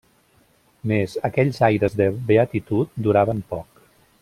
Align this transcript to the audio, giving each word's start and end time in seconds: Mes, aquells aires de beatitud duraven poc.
Mes, 0.91 1.13
aquells 1.29 1.59
aires 1.67 1.97
de 2.01 2.09
beatitud 2.31 2.99
duraven 3.09 3.45
poc. 3.53 3.87